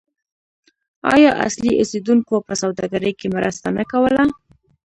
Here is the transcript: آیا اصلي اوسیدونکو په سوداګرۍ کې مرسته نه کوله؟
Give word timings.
آیا 1.13 1.31
اصلي 1.47 1.73
اوسیدونکو 1.77 2.35
په 2.47 2.53
سوداګرۍ 2.61 3.13
کې 3.19 3.27
مرسته 3.35 3.67
نه 3.77 3.83
کوله؟ 3.91 4.23